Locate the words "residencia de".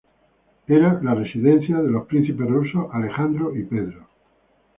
1.13-1.91